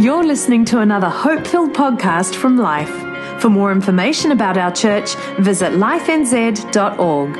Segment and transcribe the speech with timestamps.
[0.00, 3.42] You're listening to another hope filled podcast from Life.
[3.42, 7.36] For more information about our church, visit lifenz.org.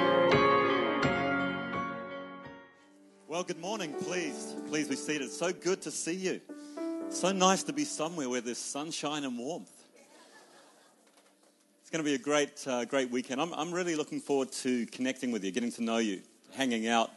[3.28, 3.94] Well, good morning.
[4.02, 5.30] Please, please be seated.
[5.30, 6.40] So good to see you.
[7.10, 9.70] So nice to be somewhere where there's sunshine and warmth.
[11.80, 13.40] It's going to be a great, uh, great weekend.
[13.40, 16.22] I'm, I'm really looking forward to connecting with you, getting to know you,
[16.56, 17.12] hanging out,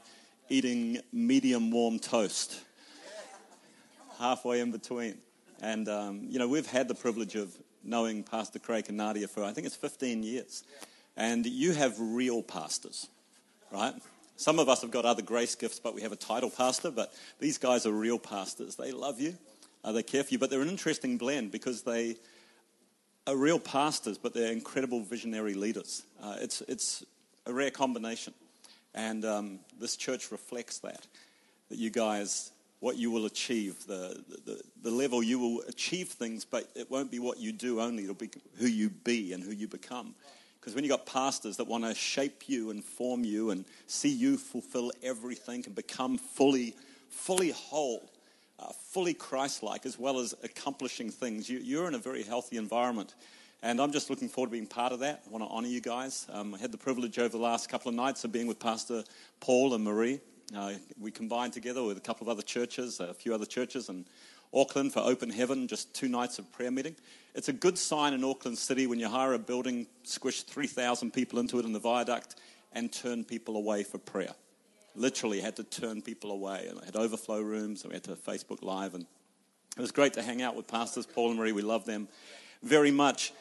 [0.49, 2.59] eating medium warm toast,
[4.19, 5.17] halfway in between.
[5.61, 9.43] And, um, you know, we've had the privilege of knowing Pastor Craig and Nadia for,
[9.43, 10.63] I think it's 15 years.
[11.15, 13.07] And you have real pastors,
[13.71, 13.93] right?
[14.37, 16.89] Some of us have got other grace gifts, but we have a title pastor.
[16.89, 18.75] But these guys are real pastors.
[18.75, 19.37] They love you,
[19.83, 22.15] uh, they care for you, but they're an interesting blend because they
[23.27, 26.03] are real pastors, but they're incredible visionary leaders.
[26.23, 27.05] Uh, it's, it's
[27.45, 28.33] a rare combination.
[28.95, 31.05] And um, this church reflects that,
[31.69, 36.43] that you guys what you will achieve, the, the, the, level you will achieve things,
[36.43, 39.51] but it won't be what you do only, it'll be who you be and who
[39.51, 40.15] you become.
[40.59, 44.09] Because when you've got pastors that want to shape you and form you and see
[44.09, 46.75] you fulfill everything and become fully,
[47.09, 48.11] fully whole,
[48.59, 52.57] uh, fully Christ like, as well as accomplishing things, you, you're in a very healthy
[52.57, 53.13] environment.
[53.61, 55.21] And I'm just looking forward to being part of that.
[55.27, 56.25] I want to honor you guys.
[56.31, 59.03] Um, I had the privilege over the last couple of nights of being with Pastor
[59.39, 60.19] Paul and Marie
[60.55, 64.05] uh, we combined together with a couple of other churches, a few other churches in
[64.53, 66.95] Auckland for Open Heaven, just two nights of prayer meeting.
[67.33, 71.39] It's a good sign in Auckland City when you hire a building, squish 3,000 people
[71.39, 72.35] into it in the viaduct,
[72.73, 74.33] and turn people away for prayer.
[74.95, 76.67] Literally had to turn people away.
[76.69, 78.93] And I had overflow rooms, and we had to Facebook Live.
[78.93, 79.05] And
[79.77, 81.53] it was great to hang out with pastors Paul and Marie.
[81.53, 82.09] We love them
[82.61, 83.31] very much.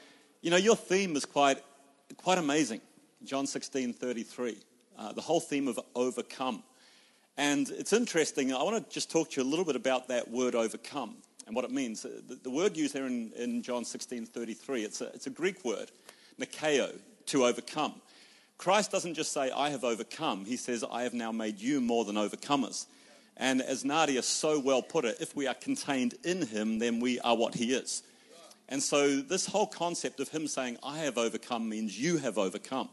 [0.42, 1.58] You know, your theme is quite,
[2.16, 2.80] quite amazing.
[3.24, 4.58] John 16 33.
[4.96, 6.62] Uh, the whole theme of overcome.
[7.36, 10.30] And it's interesting, I want to just talk to you a little bit about that
[10.30, 12.02] word overcome and what it means.
[12.02, 15.64] The, the word used there in, in John 16 33, it's a, it's a Greek
[15.64, 15.90] word,
[16.38, 17.94] nikeo, to overcome.
[18.58, 22.04] Christ doesn't just say, I have overcome, he says, I have now made you more
[22.04, 22.86] than overcomers.
[23.36, 27.18] And as Nadia so well put it, if we are contained in him, then we
[27.20, 28.02] are what he is.
[28.68, 32.90] And so, this whole concept of him saying, I have overcome means you have overcome.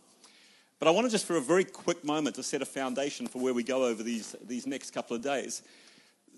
[0.80, 3.40] But I want to just, for a very quick moment, to set a foundation for
[3.42, 5.64] where we go over these, these next couple of days.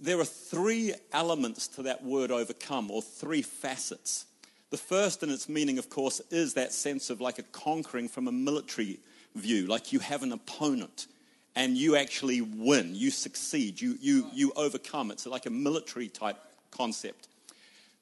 [0.02, 4.26] There are three elements to that word overcome, or three facets.
[4.70, 8.28] The first, in its meaning, of course, is that sense of like a conquering from
[8.28, 9.00] a military
[9.36, 11.08] view, like you have an opponent
[11.56, 15.12] and you actually win, you succeed, you, you, you overcome.
[15.12, 16.38] It's like a military type
[16.72, 17.28] concept.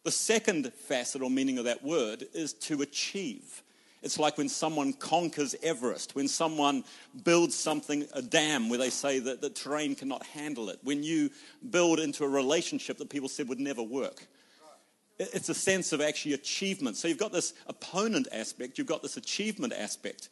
[0.04, 3.64] The second facet or meaning of that word is to achieve.
[4.04, 6.84] It's like when someone conquers Everest, when someone
[7.24, 11.32] builds something, a dam where they say that the terrain cannot handle it, when you
[11.72, 14.28] build into a relationship that people said would never work.
[15.20, 16.96] It's a sense of actually achievement.
[16.96, 20.30] So you've got this opponent aspect, you've got this achievement aspect.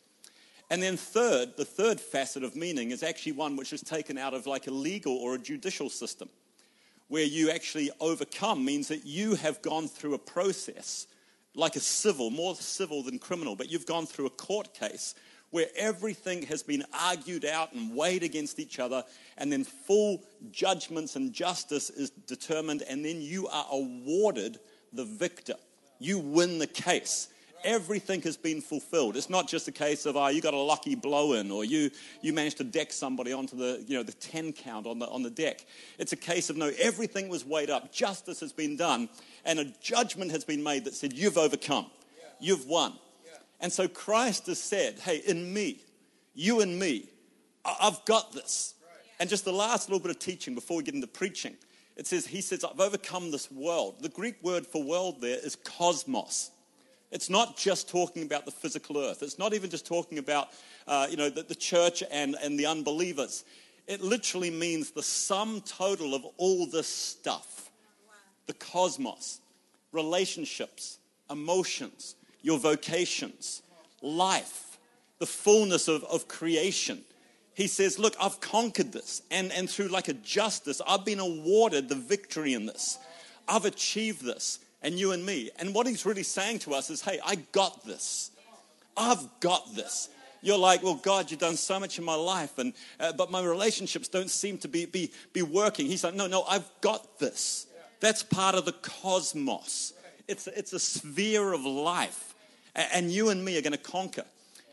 [0.70, 4.34] And then, third, the third facet of meaning is actually one which is taken out
[4.34, 6.30] of like a legal or a judicial system,
[7.08, 11.08] where you actually overcome means that you have gone through a process
[11.56, 15.16] like a civil, more civil than criminal, but you've gone through a court case
[15.52, 19.04] where everything has been argued out and weighed against each other,
[19.38, 20.22] and then full
[20.52, 24.60] judgments and justice is determined, and then you are awarded
[24.92, 25.56] the victor.
[26.00, 27.30] You win the case
[27.66, 29.18] everything has been fulfilled.
[29.18, 31.92] It's not just a case of, oh, you got a lucky blow in or you,
[32.22, 35.24] you managed to deck somebody onto the, you know, the 10 count on the, on
[35.24, 35.66] the deck.
[36.00, 37.92] It's a case of, no, everything was weighed up.
[37.92, 39.10] Justice has been done
[39.44, 41.88] and a judgment has been made that said, you've overcome.
[42.18, 42.24] Yeah.
[42.40, 42.94] You've won.
[43.26, 43.38] Yeah.
[43.60, 45.82] And so Christ has said, hey, in me,
[46.34, 47.10] you and me,
[47.66, 48.76] I've got this.
[48.82, 48.92] Right.
[49.20, 51.56] And just the last little bit of teaching before we get into preaching.
[51.96, 54.02] It says, He says, I've overcome this world.
[54.02, 56.52] The Greek word for world there is cosmos.
[57.16, 59.24] It's not just talking about the physical earth.
[59.24, 60.50] It's not even just talking about,
[60.86, 63.46] uh, you know, the, the church and, and the unbelievers.
[63.88, 67.72] It literally means the sum total of all this stuff
[68.48, 69.40] the cosmos,
[69.94, 71.00] relationships,
[71.32, 73.62] emotions, your vocations,
[74.02, 74.78] life,
[75.20, 77.02] the fullness of, of creation.
[77.54, 79.22] He says, Look, I've conquered this.
[79.32, 83.00] And, and through like a justice, I've been awarded the victory in this.
[83.48, 85.50] I've achieved this and you and me.
[85.58, 88.30] And what he's really saying to us is, hey, I got this.
[88.96, 90.10] I've got this.
[90.44, 93.44] You're like, well, God, you've done so much in my life, and uh, but my
[93.44, 95.88] relationships don't seem to be, be, be working.
[95.88, 97.66] He's like, no, no, I've got this.
[98.00, 99.94] That's part of the cosmos.
[100.28, 102.36] It's, it's a sphere of life,
[102.76, 104.26] and you and me are going to conquer.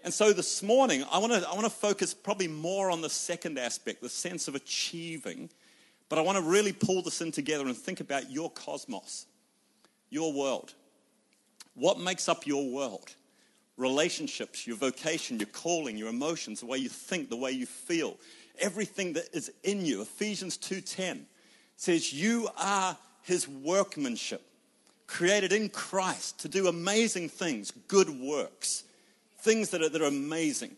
[0.04, 3.08] And so this morning, I want to I want to focus probably more on the
[3.08, 5.48] second aspect, the sense of achieving,
[6.10, 9.26] but I want to really pull this in together and think about your cosmos
[10.12, 10.74] your world.
[11.74, 13.14] What makes up your world?
[13.76, 18.16] Relationships, your vocation, your calling, your emotions, the way you think, the way you feel,
[18.58, 20.02] everything that is in you.
[20.02, 21.26] Ephesians 2:10
[21.76, 24.42] says you are his workmanship,
[25.06, 28.84] created in Christ to do amazing things, good works,
[29.38, 30.76] things that are, that are amazing,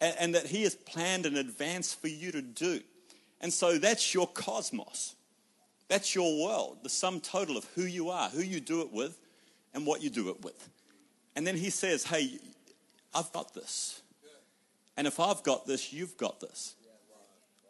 [0.00, 2.80] and, and that he has planned in advance for you to do.
[3.40, 5.14] And so that's your cosmos.
[5.88, 9.18] That's your world, the sum total of who you are, who you do it with,
[9.74, 10.68] and what you do it with.
[11.36, 12.38] And then he says, Hey,
[13.14, 14.02] I've got this.
[14.96, 16.74] And if I've got this, you've got this.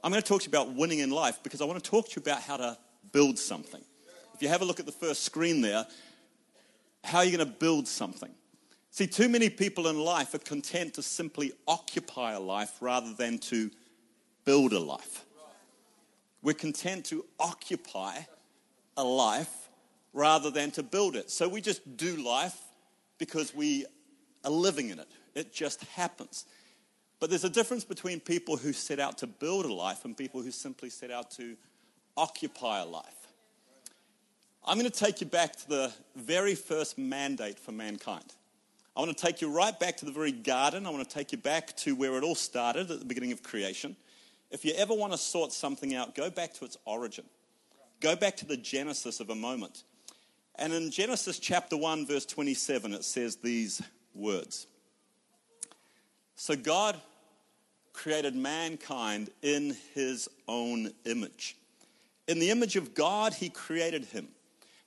[0.03, 2.09] I'm going to talk to you about winning in life because I want to talk
[2.11, 2.79] to you about how to
[3.13, 3.83] build something.
[4.35, 5.85] If you have a look at the first screen there,
[7.03, 8.31] how are you going to build something?
[8.91, 13.39] See, too many people in life are content to simply occupy a life rather than
[13.39, 13.71] to
[14.45, 15.26] build a life.
[16.47, 18.19] We're content to occupy
[18.97, 19.69] a life
[20.13, 21.29] rather than to build it.
[21.29, 22.57] So we just do life
[23.19, 23.85] because we
[24.45, 25.09] are living in it.
[25.35, 26.45] It just happens.
[27.19, 30.41] But there's a difference between people who set out to build a life and people
[30.41, 31.57] who simply set out to
[32.17, 33.27] occupy a life.
[34.65, 38.35] I'm going to take you back to the very first mandate for mankind.
[38.97, 40.87] I want to take you right back to the very garden.
[40.87, 43.43] I want to take you back to where it all started at the beginning of
[43.43, 43.97] creation.
[44.57, 47.27] If you ever want to sort something out, go back to its origin.
[48.01, 49.85] Go back to the genesis of a moment.
[50.55, 53.83] And in Genesis chapter 1, verse 27, it says these
[54.15, 54.67] words
[56.37, 56.99] So God
[57.93, 61.59] created mankind in his own image.
[62.27, 64.29] In the image of God, he created him.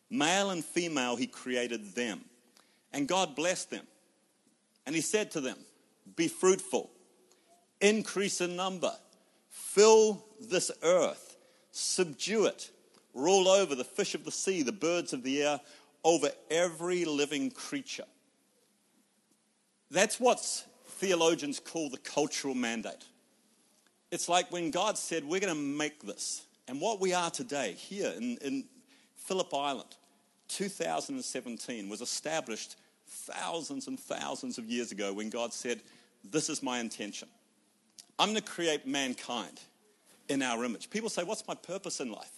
[0.09, 2.21] Male and female, he created them.
[2.91, 3.85] And God blessed them.
[4.87, 5.57] And he said to them,
[6.15, 6.89] Be fruitful,
[7.79, 8.93] increase in number
[9.73, 11.37] Fill this earth,
[11.71, 12.71] subdue it,
[13.13, 15.59] rule over the fish of the sea, the birds of the air,
[16.03, 18.05] over every living creature.
[19.91, 20.39] That's what
[20.87, 23.05] theologians call the cultural mandate.
[24.09, 26.45] It's like when God said, We're going to make this.
[26.67, 28.63] And what we are today, here in, in
[29.17, 29.95] Phillip Island,
[30.47, 32.75] 2017, was established
[33.05, 35.79] thousands and thousands of years ago when God said,
[36.23, 37.27] This is my intention.
[38.19, 39.61] I'm going to create mankind
[40.27, 40.89] in our image.
[40.89, 42.31] People say, What's my purpose in life?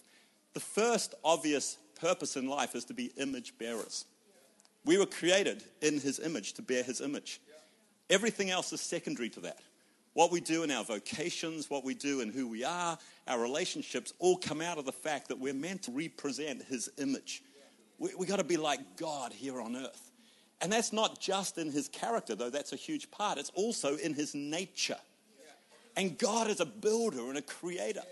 [0.54, 4.06] The first obvious purpose in life is to be image bearers.
[4.84, 7.40] We were created in his image to bear his image.
[8.10, 9.58] Everything else is secondary to that.
[10.14, 14.12] What we do in our vocations, what we do in who we are, our relationships
[14.18, 17.42] all come out of the fact that we're meant to represent his image.
[17.98, 20.10] We, we got to be like God here on earth.
[20.60, 24.12] And that's not just in his character, though that's a huge part, it's also in
[24.12, 24.98] his nature.
[25.96, 28.02] And God is a builder and a creator.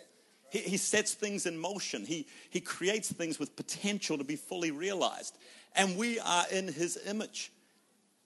[0.50, 4.71] He, he sets things in motion, he, he creates things with potential to be fully
[4.71, 5.37] realized.
[5.75, 7.53] And we are in His image.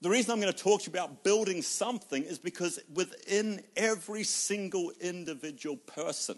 [0.01, 4.23] The reason I'm going to talk to you about building something is because within every
[4.23, 6.37] single individual person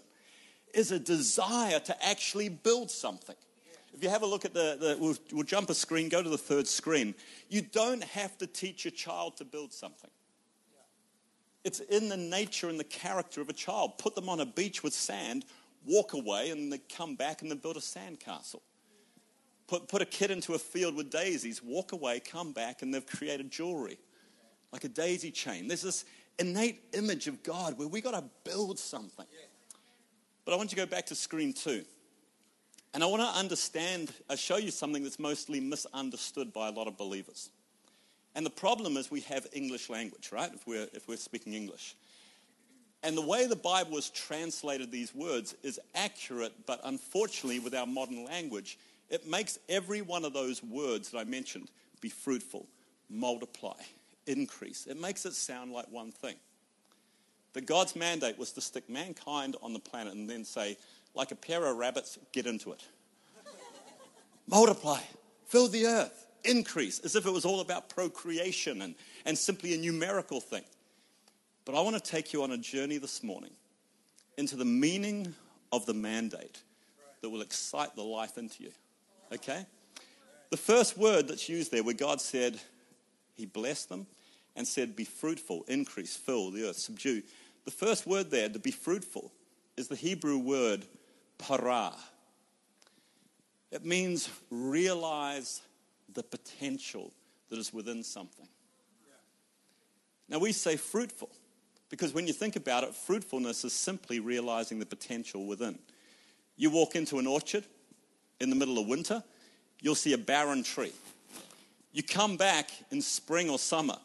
[0.74, 3.36] is a desire to actually build something.
[3.94, 6.28] If you have a look at the, the we'll, we'll jump a screen, go to
[6.28, 7.14] the third screen.
[7.48, 10.10] You don't have to teach a child to build something.
[11.64, 13.98] It's in the nature and the character of a child.
[13.98, 15.44] Put them on a beach with sand,
[15.86, 18.60] walk away, and they come back and they build a sandcastle.
[19.66, 23.06] Put, put a kid into a field with daisies, walk away, come back, and they've
[23.06, 23.98] created jewelry
[24.72, 25.68] like a daisy chain.
[25.68, 26.04] There's this
[26.38, 29.26] innate image of God where we got to build something.
[30.44, 31.84] But I want you to go back to screen two.
[32.94, 36.70] And I want to understand, I uh, show you something that's mostly misunderstood by a
[36.70, 37.50] lot of believers.
[38.38, 40.48] And the problem is we have English language, right?
[40.54, 41.96] If we're, if we're speaking English.
[43.02, 47.84] And the way the Bible has translated these words is accurate, but unfortunately, with our
[47.84, 48.78] modern language,
[49.10, 51.68] it makes every one of those words that I mentioned
[52.00, 52.64] be fruitful,
[53.10, 53.74] multiply,
[54.28, 54.86] increase.
[54.86, 56.36] It makes it sound like one thing.
[57.54, 60.76] But God's mandate was to stick mankind on the planet and then say,
[61.12, 62.84] like a pair of rabbits, get into it.
[64.46, 65.00] multiply,
[65.48, 69.78] fill the earth, increase, as if it was all about procreation and, and simply a
[69.78, 70.64] numerical thing.
[71.64, 73.52] But I want to take you on a journey this morning
[74.36, 75.34] into the meaning
[75.72, 76.62] of the mandate
[77.20, 78.70] that will excite the life into you.
[79.32, 79.66] Okay?
[80.50, 82.58] The first word that's used there, where God said,
[83.34, 84.06] He blessed them
[84.56, 87.22] and said, Be fruitful, increase, fill the earth, subdue.
[87.64, 89.30] The first word there, to be fruitful,
[89.76, 90.86] is the Hebrew word
[91.36, 91.92] para.
[93.70, 95.60] It means realize
[96.12, 97.12] the potential
[97.50, 98.48] that is within something.
[100.28, 101.30] Now, we say fruitful
[101.88, 105.78] because when you think about it, fruitfulness is simply realizing the potential within.
[106.56, 107.64] You walk into an orchard
[108.40, 109.22] in the middle of winter
[109.80, 110.92] you'll see a barren tree.
[111.92, 113.96] You come back in spring or summer,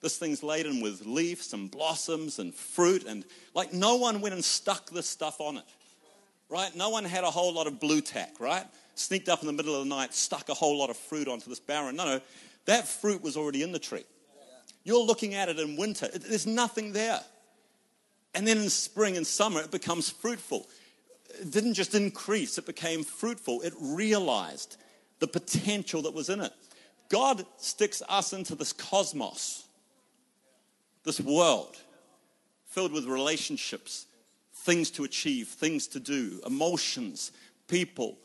[0.00, 3.24] this thing's laden with leaves and blossoms and fruit, and
[3.54, 5.64] like no one went and stuck this stuff on it,
[6.48, 6.74] right?
[6.74, 8.64] No one had a whole lot of Blu Tack, right?
[8.94, 11.48] Sneaked up in the middle of the night, stuck a whole lot of fruit onto
[11.48, 11.96] this barren.
[11.96, 12.20] No, no,
[12.66, 14.04] that fruit was already in the tree.
[14.84, 17.20] You're looking at it in winter, there's nothing there.
[18.34, 20.68] And then in spring and summer, it becomes fruitful.
[21.40, 23.62] It didn't just increase, it became fruitful.
[23.62, 24.76] It realized
[25.18, 26.52] the potential that was in it.
[27.08, 29.64] God sticks us into this cosmos,
[31.04, 31.76] this world
[32.66, 34.06] filled with relationships,
[34.54, 37.32] things to achieve, things to do, emotions,
[37.66, 38.16] people,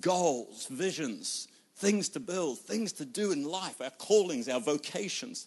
[0.00, 5.46] goals, visions, things to build, things to do in life, our callings, our vocations,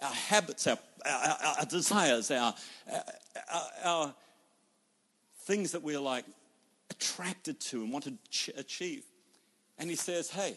[0.00, 2.54] our habits, our, our, our desires, our,
[3.52, 4.14] our, our
[5.42, 6.24] things that we're like
[6.90, 8.14] attracted to and want to
[8.56, 9.04] achieve.
[9.78, 10.56] And he says, hey,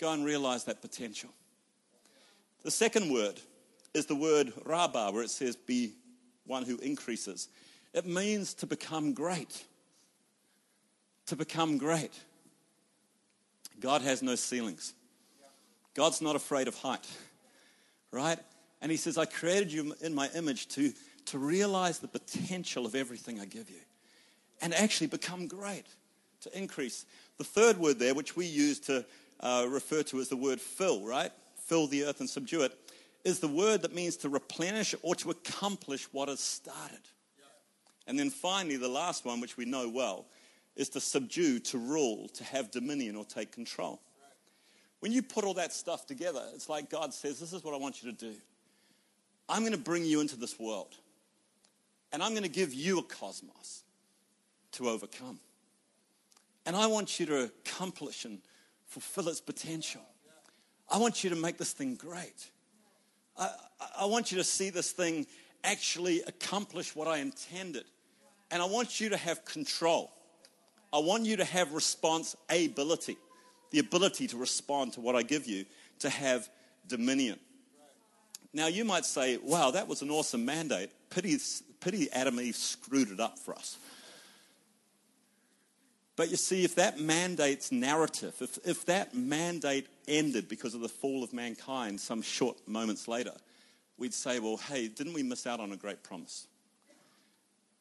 [0.00, 1.30] go and realize that potential.
[2.64, 3.40] The second word
[3.94, 5.92] is the word rabba, where it says, be
[6.46, 7.48] one who increases.
[7.94, 9.64] It means to become great.
[11.28, 12.12] To become great.
[13.80, 14.94] God has no ceilings.
[15.94, 17.06] God's not afraid of height,
[18.10, 18.38] right?
[18.80, 20.92] And He says, I created you in my image to,
[21.26, 23.80] to realize the potential of everything I give you
[24.62, 25.84] and actually become great,
[26.42, 27.04] to increase.
[27.36, 29.04] The third word there, which we use to
[29.40, 31.30] uh, refer to as the word fill, right?
[31.66, 32.72] Fill the earth and subdue it,
[33.24, 37.02] is the word that means to replenish or to accomplish what has started.
[38.06, 40.24] And then finally, the last one, which we know well,
[40.78, 44.00] is to subdue, to rule, to have dominion or take control.
[45.00, 47.76] When you put all that stuff together, it's like God says, This is what I
[47.76, 48.34] want you to do.
[49.48, 50.94] I'm going to bring you into this world,
[52.12, 53.82] and I'm going to give you a cosmos
[54.72, 55.40] to overcome.
[56.64, 58.38] And I want you to accomplish and
[58.86, 60.02] fulfill its potential.
[60.90, 62.50] I want you to make this thing great.
[63.36, 63.50] I,
[64.00, 65.26] I want you to see this thing
[65.64, 67.84] actually accomplish what I intended.
[68.50, 70.12] And I want you to have control.
[70.92, 73.16] I want you to have response ability,
[73.70, 75.66] the ability to respond to what I give you,
[76.00, 76.48] to have
[76.86, 77.38] dominion.
[78.54, 80.90] Now, you might say, wow, that was an awesome mandate.
[81.10, 81.38] Pity,
[81.80, 83.76] pity Adam and Eve screwed it up for us.
[86.16, 90.88] But you see, if that mandate's narrative, if, if that mandate ended because of the
[90.88, 93.34] fall of mankind some short moments later,
[93.98, 96.48] we'd say, well, hey, didn't we miss out on a great promise?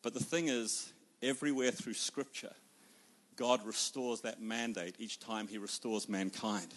[0.04, 0.92] But the thing is,
[1.24, 2.54] everywhere through Scripture,
[3.38, 6.68] God restores that mandate each time He restores mankind.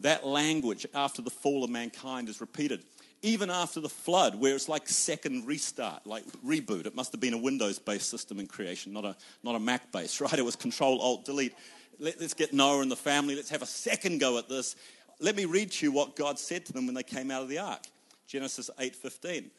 [0.00, 2.84] That language after the fall of mankind is repeated
[3.24, 6.84] even after the flood, where it's like second restart, like reboot.
[6.84, 9.90] It must have been a Windows based system in creation, not a, not a Mac
[9.90, 10.38] based, right?
[10.38, 11.54] It was Control Alt Delete.
[11.98, 13.34] Let, us get Noah and the family.
[13.34, 14.76] Let's have a second go at this.
[15.20, 17.48] Let me read to you what God said to them when they came out of
[17.48, 17.86] the ark.
[18.26, 19.50] Genesis 8:15.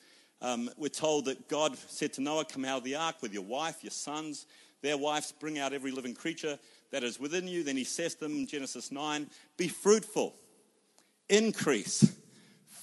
[0.42, 3.42] Um, we're told that God said to Noah, "Come out of the ark with your
[3.42, 4.46] wife, your sons,
[4.86, 5.34] their wives.
[5.34, 6.60] Bring out every living creature
[6.92, 10.39] that is within you." Then He says to them, Genesis 9, "Be fruitful,
[11.27, 12.06] increase."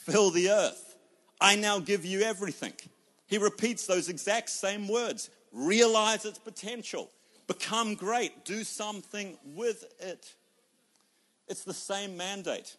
[0.04, 0.96] fill the earth.
[1.40, 2.74] I now give you everything.
[3.26, 7.10] He repeats those exact same words realize its potential,
[7.46, 10.34] become great, do something with it.
[11.48, 12.76] It's the same mandate.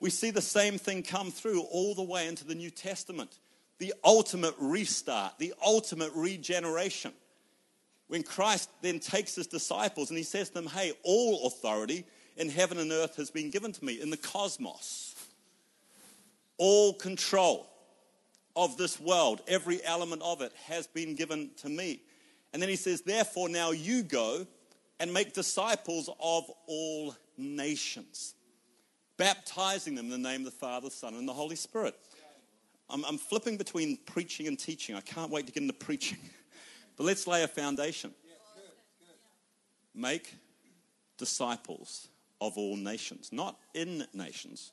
[0.00, 3.38] We see the same thing come through all the way into the New Testament
[3.78, 7.12] the ultimate restart, the ultimate regeneration.
[8.08, 12.04] When Christ then takes his disciples and he says to them, Hey, all authority
[12.36, 15.14] in heaven and earth has been given to me in the cosmos
[16.58, 17.70] all control
[18.56, 22.02] of this world, every element of it has been given to me.
[22.52, 24.46] And then he says, Therefore, now you go
[24.98, 28.34] and make disciples of all nations,
[29.16, 31.94] baptizing them in the name of the Father, Son, and the Holy Spirit.
[32.90, 34.96] I'm, I'm flipping between preaching and teaching.
[34.96, 36.18] I can't wait to get into preaching.
[36.98, 38.12] But let's lay a foundation.
[39.94, 40.34] Make
[41.16, 42.08] disciples
[42.40, 44.72] of all nations, not in nations,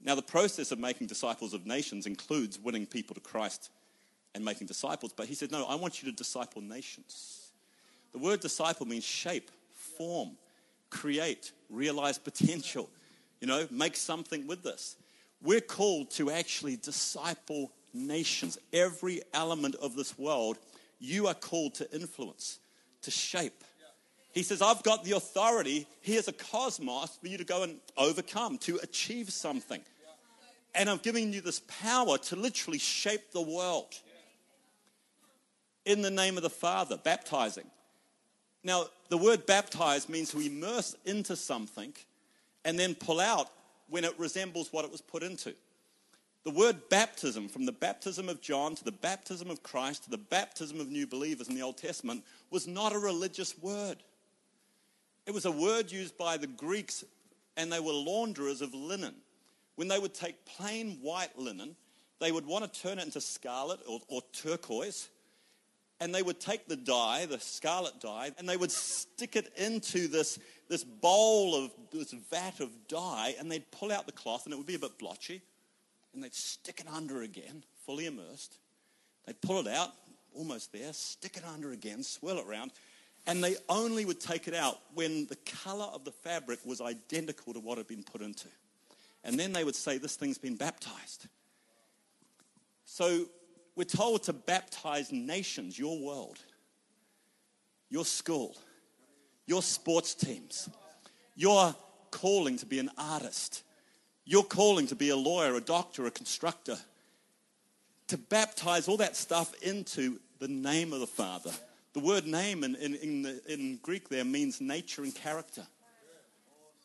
[0.00, 3.70] now, the process of making disciples of nations includes winning people to Christ
[4.34, 7.50] and making disciples, but he said, No, I want you to disciple nations.
[8.12, 10.30] The word disciple means shape, form,
[10.90, 12.88] create, realize potential,
[13.40, 14.96] you know, make something with this.
[15.42, 18.58] We're called to actually disciple nations.
[18.72, 20.58] Every element of this world,
[20.98, 22.58] you are called to influence,
[23.02, 23.64] to shape.
[24.32, 25.86] He says, I've got the authority.
[26.00, 29.80] Here's a cosmos for you to go and overcome, to achieve something.
[30.74, 33.94] And I'm giving you this power to literally shape the world.
[35.84, 37.64] In the name of the Father, baptizing.
[38.62, 41.94] Now, the word baptize means to immerse into something
[42.64, 43.48] and then pull out
[43.88, 45.54] when it resembles what it was put into.
[46.48, 50.16] The word baptism, from the baptism of John to the baptism of Christ to the
[50.16, 53.98] baptism of new believers in the Old Testament, was not a religious word.
[55.26, 57.04] It was a word used by the Greeks,
[57.58, 59.16] and they were launderers of linen.
[59.74, 61.76] When they would take plain white linen,
[62.18, 65.10] they would want to turn it into scarlet or, or turquoise,
[66.00, 70.08] and they would take the dye, the scarlet dye, and they would stick it into
[70.08, 70.38] this,
[70.70, 74.56] this bowl of this vat of dye, and they'd pull out the cloth, and it
[74.56, 75.42] would be a bit blotchy,
[76.18, 78.56] and they'd stick it under again, fully immersed.
[79.24, 79.92] They'd pull it out,
[80.34, 82.72] almost there, stick it under again, swirl it around,
[83.28, 87.54] and they only would take it out when the color of the fabric was identical
[87.54, 88.48] to what had been put into.
[89.22, 91.28] And then they would say, This thing's been baptized.
[92.84, 93.26] So
[93.76, 96.40] we're told to baptize nations, your world,
[97.90, 98.56] your school,
[99.46, 100.68] your sports teams,
[101.36, 101.76] your
[102.10, 103.62] calling to be an artist,
[104.28, 106.76] your calling to be a lawyer, a doctor, a constructor,
[108.08, 111.50] to baptize all that stuff into the name of the Father.
[111.94, 115.66] The word name in, in, in, the, in Greek there means nature and character.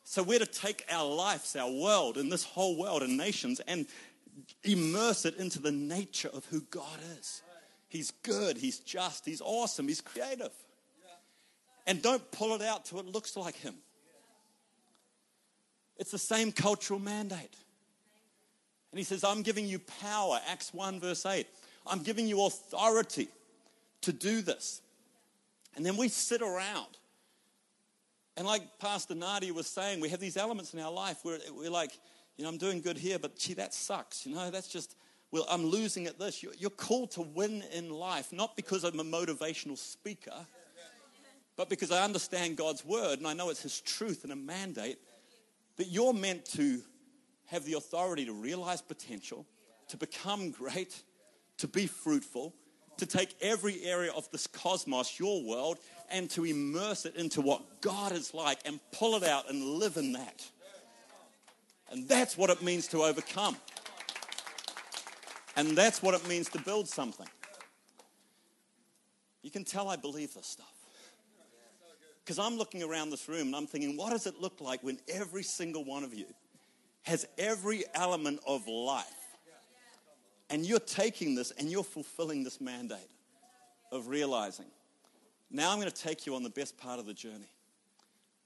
[0.06, 3.88] So we're to take our lives, our world, and this whole world and nations and
[4.64, 7.42] immerse it into the nature of who God is.
[7.90, 10.52] He's good, He's just, He's awesome, He's creative.
[11.86, 13.76] And don't pull it out till it looks like Him.
[16.04, 17.56] It's the same cultural mandate.
[18.92, 21.48] And He says, I'm giving you power, Acts 1, verse 8.
[21.88, 23.30] I'm giving you authority
[24.02, 24.82] to do this.
[25.78, 26.98] And then we sit around.
[28.36, 31.72] And like Pastor Nadia was saying, we have these elements in our life where we're
[31.72, 31.98] like,
[32.36, 34.26] you know, I'm doing good here, but gee, that sucks.
[34.26, 34.98] You know, that's just,
[35.32, 36.44] well, I'm losing at this.
[36.44, 40.46] You're called to win in life, not because I'm a motivational speaker,
[41.56, 44.98] but because I understand God's word and I know it's His truth and a mandate.
[45.78, 46.82] But you're meant to
[47.48, 49.46] have the authority to realize potential,
[49.90, 51.02] to become great,
[51.58, 52.54] to be fruitful,
[52.98, 57.82] to take every area of this cosmos, your world, and to immerse it into what
[57.82, 60.46] God is like and pull it out and live in that.
[61.92, 63.58] And that's what it means to overcome.
[65.56, 67.28] And that's what it means to build something.
[69.42, 70.83] You can tell I believe this stuff.
[72.24, 74.98] Because I'm looking around this room and I'm thinking, what does it look like when
[75.08, 76.26] every single one of you
[77.04, 79.06] has every element of life?
[80.50, 83.00] And you're taking this and you're fulfilling this mandate
[83.92, 84.68] of realizing,
[85.52, 87.50] now I'm going to take you on the best part of the journey.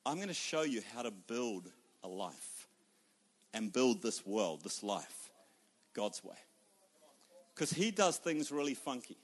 [0.06, 1.70] I'm going to show you how to build
[2.04, 2.68] a life
[3.54, 5.30] and build this world, this life,
[5.94, 6.36] God's way.
[7.54, 9.18] Because He does things really funky.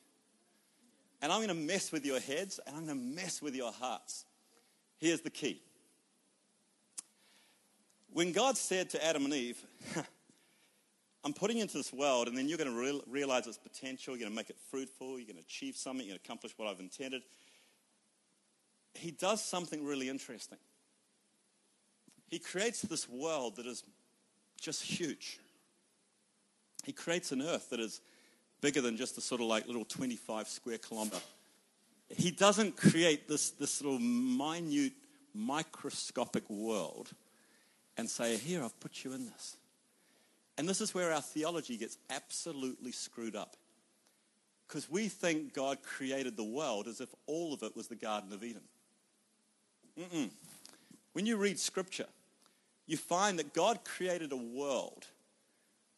[1.22, 3.72] And I'm going to mess with your heads and I'm going to mess with your
[3.72, 4.26] hearts.
[5.04, 5.62] Here's the key.
[8.14, 9.62] When God said to Adam and Eve,
[11.26, 14.14] I'm putting you into this world, and then you're going to real, realize its potential.
[14.14, 15.20] You're going to make it fruitful.
[15.20, 16.06] You're going to achieve something.
[16.06, 17.22] You're going to accomplish what I've intended.
[18.94, 20.58] He does something really interesting.
[22.30, 23.84] He creates this world that is
[24.62, 25.38] just huge.
[26.86, 28.00] He creates an earth that is
[28.62, 31.20] bigger than just a sort of like little 25 square kilometer.
[32.10, 34.94] He doesn't create this, this little minute,
[35.34, 37.12] microscopic world
[37.98, 39.58] and say, Here, I've put you in this.
[40.58, 43.56] And this is where our theology gets absolutely screwed up.
[44.68, 48.32] Because we think God created the world as if all of it was the Garden
[48.34, 48.62] of Eden.
[50.00, 50.30] Mm-mm.
[51.14, 52.08] When you read Scripture,
[52.88, 55.06] you find that God created a world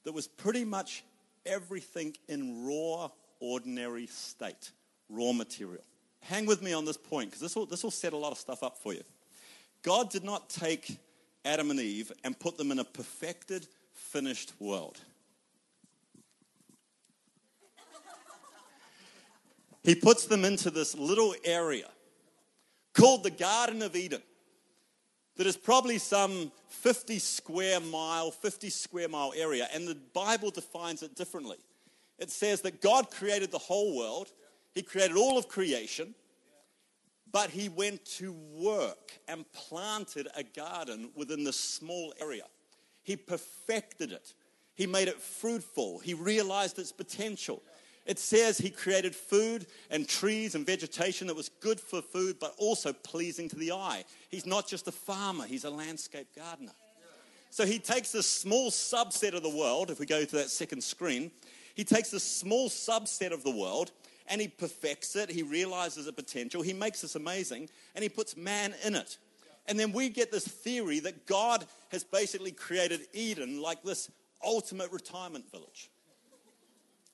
[0.03, 1.03] that was pretty much
[1.45, 4.71] everything in raw, ordinary state,
[5.09, 5.83] raw material.
[6.27, 8.37] Hang with me on this point because this will, this will set a lot of
[8.37, 9.03] stuff up for you.
[9.83, 10.97] God did not take
[11.45, 14.99] Adam and Eve and put them in a perfected, finished world.
[19.83, 21.89] He puts them into this little area
[22.95, 24.23] called the Garden of Eden
[25.37, 31.03] that is probably some 50 square mile, 50 square mile area, and the Bible defines
[31.03, 31.57] it differently.
[32.17, 34.31] It says that God created the whole world,
[34.75, 36.13] He created all of creation,
[37.31, 42.43] but He went to work and planted a garden within this small area.
[43.01, 44.33] He perfected it,
[44.75, 47.63] He made it fruitful, He realized its potential.
[48.05, 52.53] It says he created food and trees and vegetation that was good for food, but
[52.57, 54.05] also pleasing to the eye.
[54.29, 56.73] He's not just a farmer, he's a landscape gardener.
[57.49, 60.83] So he takes this small subset of the world, if we go to that second
[60.83, 61.31] screen,
[61.73, 63.91] he takes this small subset of the world
[64.27, 65.29] and he perfects it.
[65.29, 66.61] He realizes the potential.
[66.61, 69.17] He makes us amazing and he puts man in it.
[69.67, 74.11] And then we get this theory that God has basically created Eden like this
[74.43, 75.89] ultimate retirement village.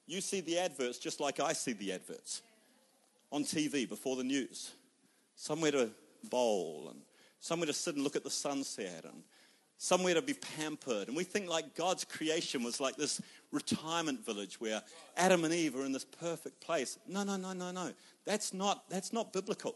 [0.08, 2.42] You see the adverts just like I see the adverts
[3.32, 4.72] on TV before the news.
[5.36, 5.90] Somewhere to
[6.30, 7.02] bowl and
[7.40, 9.24] somewhere to sit and look at the sunset and
[9.82, 11.08] somewhere to be pampered.
[11.08, 13.20] And we think like God's creation was like this
[13.52, 14.80] retirement village where
[15.18, 17.00] Adam and Eve are in this perfect place.
[17.08, 17.92] No, no, no, no, no.
[18.24, 19.76] That's not, that's not biblical.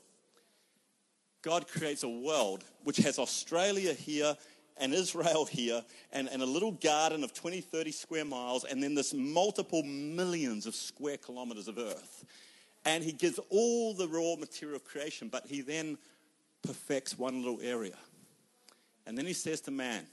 [1.41, 4.37] God creates a world which has Australia here
[4.77, 8.93] and Israel here and, and a little garden of 20, 30 square miles and then
[8.93, 12.25] this multiple millions of square kilometers of earth.
[12.85, 15.97] And he gives all the raw material of creation, but he then
[16.61, 17.95] perfects one little area.
[19.05, 20.05] And then he says to man,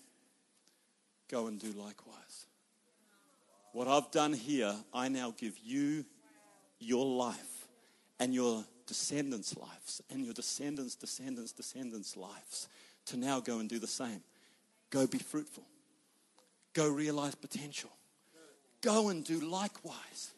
[1.30, 2.46] Go and do likewise.
[3.72, 6.04] What I've done here, I now give you
[6.78, 7.68] your life
[8.20, 12.68] and your descendants' lives and your descendants, descendants, descendants' lives
[13.06, 14.22] to now go and do the same.
[14.90, 15.64] Go be fruitful.
[16.74, 17.90] Go realize potential.
[18.82, 20.32] Go and do likewise.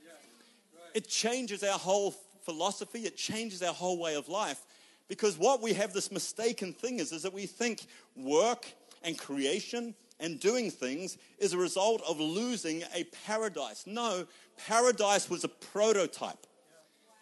[0.95, 2.15] It changes our whole
[2.45, 4.61] philosophy, it changes our whole way of life
[5.09, 7.87] because what we have this mistaken thing is, is that we think
[8.17, 8.67] work
[9.03, 13.85] and creation and doing things is a result of losing a paradise.
[13.87, 14.27] No,
[14.67, 16.47] paradise was a prototype.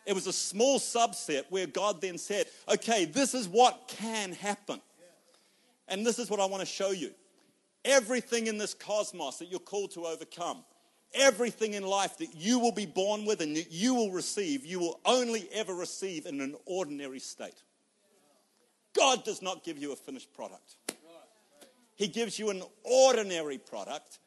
[0.04, 4.80] It was a small subset where God then said, okay, this is what can happen.
[5.88, 7.10] And this is what I want to show you.
[7.84, 10.64] Everything in this cosmos that you're called to overcome,
[11.14, 14.78] everything in life that you will be born with and that you will receive, you
[14.78, 17.62] will only ever receive in an ordinary state.
[18.94, 20.76] God does not give you a finished product.
[21.94, 24.18] He gives you an ordinary product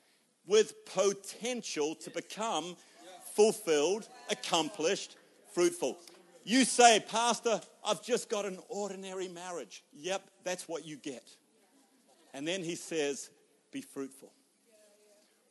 [0.48, 2.76] with potential to become
[3.36, 5.18] fulfilled, accomplished,
[5.54, 5.98] fruitful.
[6.44, 9.84] You say, Pastor, I've just got an ordinary marriage.
[9.94, 11.28] Yep, that's what you get.
[12.34, 13.30] And then he says,
[13.72, 14.32] Be fruitful.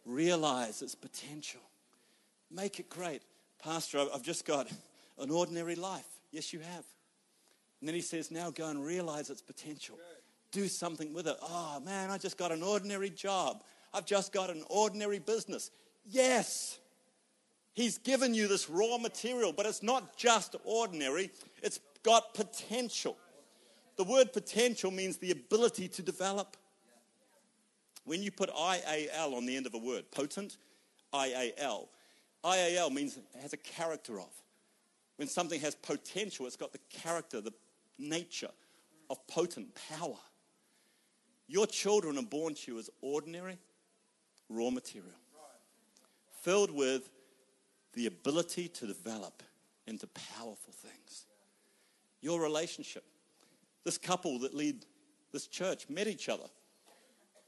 [0.06, 1.62] Realize its potential.
[2.50, 3.22] Make it great.
[3.62, 4.70] Pastor, I've just got
[5.18, 6.06] an ordinary life.
[6.30, 6.84] Yes, you have.
[7.84, 9.98] And then he says, now go and realize its potential.
[10.52, 11.36] Do something with it.
[11.42, 13.62] Oh man, I just got an ordinary job.
[13.92, 15.70] I've just got an ordinary business.
[16.06, 16.78] Yes,
[17.74, 21.30] he's given you this raw material, but it's not just ordinary,
[21.62, 23.18] it's got potential.
[23.96, 26.56] The word potential means the ability to develop.
[28.06, 30.56] When you put IAL on the end of a word, potent,
[31.12, 31.88] IAL,
[32.46, 34.30] IAL means has a character of.
[35.16, 37.52] When something has potential, it's got the character, the
[37.98, 38.50] nature
[39.10, 40.18] of potent power.
[41.46, 43.58] Your children are born to you as ordinary
[44.48, 45.18] raw material,
[46.42, 47.10] filled with
[47.94, 49.42] the ability to develop
[49.86, 51.26] into powerful things.
[52.20, 53.04] Your relationship.
[53.84, 54.86] This couple that lead
[55.32, 56.46] this church met each other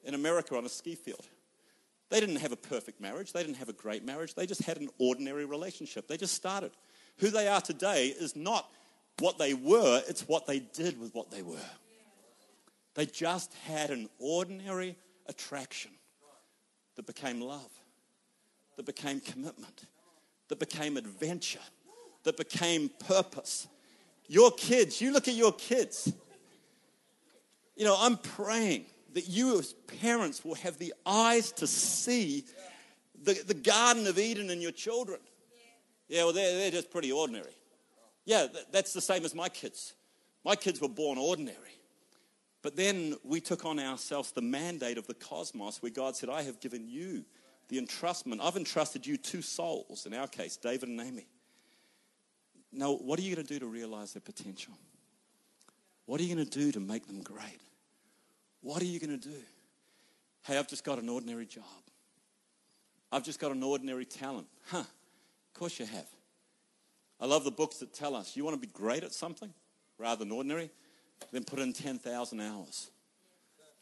[0.04, 1.26] in America on a ski field.
[2.08, 4.78] They didn't have a perfect marriage, they didn't have a great marriage, they just had
[4.78, 6.06] an ordinary relationship.
[6.06, 6.72] They just started.
[7.18, 8.70] Who they are today is not
[9.20, 11.56] what they were, it's what they did with what they were.
[12.94, 15.90] They just had an ordinary attraction
[16.96, 17.70] that became love,
[18.76, 19.84] that became commitment,
[20.48, 21.60] that became adventure,
[22.24, 23.68] that became purpose.
[24.28, 26.12] Your kids, you look at your kids.
[27.76, 32.44] You know, I'm praying that you as parents will have the eyes to see
[33.22, 35.20] the, the Garden of Eden in your children.
[36.08, 37.52] Yeah, well, they're, they're just pretty ordinary.
[38.26, 39.94] Yeah, that's the same as my kids.
[40.44, 41.58] My kids were born ordinary.
[42.60, 46.42] But then we took on ourselves the mandate of the cosmos where God said, I
[46.42, 47.24] have given you
[47.68, 48.40] the entrustment.
[48.42, 51.26] I've entrusted you two souls, in our case, David and Amy.
[52.72, 54.74] Now, what are you going to do to realize their potential?
[56.06, 57.60] What are you going to do to make them great?
[58.60, 59.38] What are you going to do?
[60.42, 61.64] Hey, I've just got an ordinary job.
[63.12, 64.48] I've just got an ordinary talent.
[64.66, 66.06] Huh, of course you have.
[67.20, 69.52] I love the books that tell us you want to be great at something
[69.98, 70.70] rather than ordinary,
[71.32, 72.90] then put in 10,000 hours.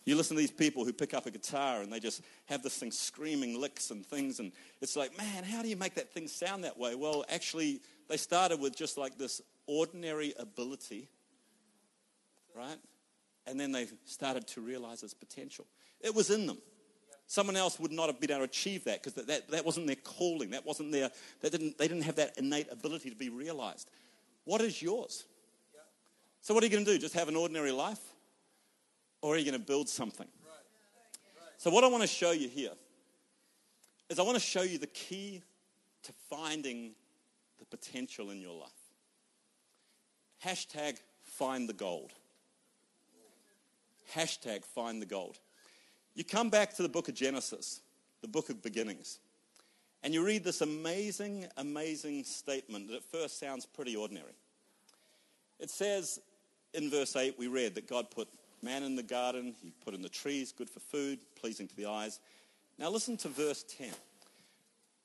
[0.04, 2.76] You listen to these people who pick up a guitar and they just have this
[2.76, 6.28] thing screaming licks and things, and it's like, man, how do you make that thing
[6.28, 6.94] sound that way?
[6.94, 11.08] Well, actually, they started with just like this ordinary ability,
[12.54, 12.76] right?
[13.46, 15.66] And then they started to realize its potential.
[16.00, 16.58] It was in them.
[17.26, 19.86] Someone else would not have been able to achieve that because that, that, that wasn't
[19.86, 20.50] their calling.
[20.50, 21.10] That wasn't their,
[21.40, 23.90] that didn't, they didn't have that innate ability to be realized.
[24.44, 25.24] What is yours?
[26.42, 26.98] So, what are you going to do?
[26.98, 28.00] Just have an ordinary life?
[29.22, 30.28] Or are you going to build something?
[31.56, 32.72] So, what I want to show you here
[34.10, 35.42] is I want to show you the key
[36.02, 36.92] to finding
[37.58, 38.70] the potential in your life.
[40.44, 42.12] Hashtag find the gold.
[44.14, 45.38] Hashtag find the gold.
[46.14, 47.80] You come back to the book of Genesis,
[48.22, 49.18] the book of beginnings,
[50.02, 54.34] and you read this amazing, amazing statement that at first sounds pretty ordinary.
[55.58, 56.20] It says
[56.74, 58.28] in verse 8, we read that God put
[58.62, 61.86] man in the garden, he put in the trees, good for food, pleasing to the
[61.86, 62.20] eyes.
[62.78, 63.90] Now listen to verse 10.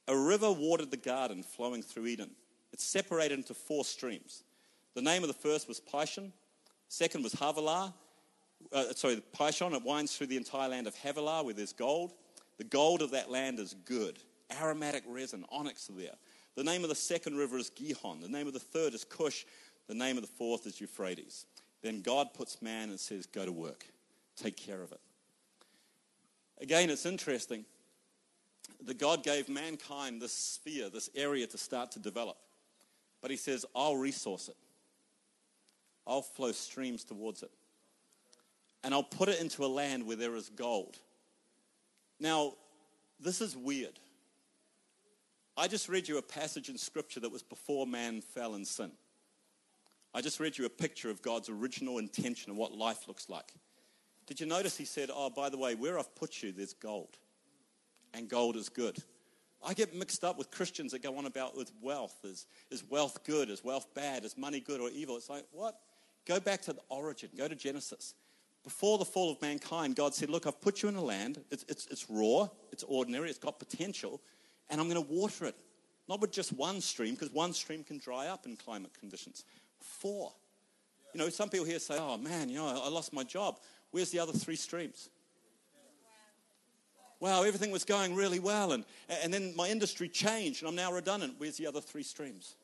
[0.07, 2.31] A river watered the garden flowing through Eden.
[2.73, 4.43] It separated into four streams.
[4.95, 6.31] The name of the first was Pishon,
[6.87, 7.93] second was Havilah.
[8.71, 12.13] Uh, sorry, Pishon, it winds through the entire land of Havilah where there's gold.
[12.57, 14.19] The gold of that land is good.
[14.61, 16.15] Aromatic resin, onyx there.
[16.55, 18.19] The name of the second river is Gihon.
[18.19, 19.45] The name of the third is Cush.
[19.87, 21.45] The name of the fourth is Euphrates.
[21.81, 23.85] Then God puts man and says, Go to work,
[24.35, 24.99] take care of it.
[26.61, 27.65] Again, it's interesting
[28.85, 32.37] that God gave mankind this sphere, this area to start to develop.
[33.21, 34.57] But He says, I'll resource it,
[36.05, 37.51] I'll flow streams towards it,
[38.83, 40.97] and I'll put it into a land where there is gold.
[42.19, 42.53] Now,
[43.19, 43.99] this is weird.
[45.57, 48.91] I just read you a passage in Scripture that was before man fell in sin.
[50.13, 53.53] I just read you a picture of God's original intention of what life looks like.
[54.25, 57.17] Did you notice he said, Oh, by the way, where I've put you, there's gold,
[58.13, 58.97] and gold is good.
[59.63, 62.15] I get mixed up with Christians that go on about with wealth.
[62.23, 63.49] Is, is wealth good?
[63.49, 64.23] Is wealth bad?
[64.23, 65.17] Is money good or evil?
[65.17, 65.79] It's like, what?
[66.25, 67.29] Go back to the origin.
[67.37, 68.13] Go to Genesis.
[68.63, 71.39] Before the fall of mankind, God said, Look, I've put you in a land.
[71.49, 74.21] It's, it's, it's raw, it's ordinary, it's got potential,
[74.69, 75.55] and I'm going to water it.
[76.07, 79.45] Not with just one stream, because one stream can dry up in climate conditions.
[79.79, 80.33] Four.
[81.13, 83.59] You know, some people here say, oh man, you know, I lost my job.
[83.91, 85.09] Where's the other three streams?
[87.19, 88.85] Wow, everything was going really well, and,
[89.23, 91.35] and then my industry changed, and I'm now redundant.
[91.37, 92.55] Where's the other three streams?